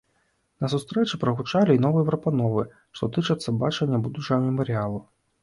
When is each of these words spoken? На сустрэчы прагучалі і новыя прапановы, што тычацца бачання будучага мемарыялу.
На 0.63 0.69
сустрэчы 0.73 1.19
прагучалі 1.23 1.75
і 1.77 1.81
новыя 1.83 2.05
прапановы, 2.09 2.65
што 3.01 3.11
тычацца 3.19 3.55
бачання 3.61 4.03
будучага 4.09 4.41
мемарыялу. 4.49 4.99